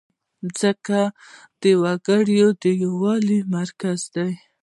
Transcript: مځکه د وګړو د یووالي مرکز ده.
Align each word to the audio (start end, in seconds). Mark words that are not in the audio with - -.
مځکه 0.43 1.01
د 1.61 1.63
وګړو 1.81 2.43
د 2.61 2.63
یووالي 2.81 3.39
مرکز 3.55 3.99
ده. 4.13 4.25